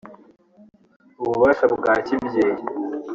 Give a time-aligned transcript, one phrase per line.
[1.21, 2.63] ububasha bwa kibyeyi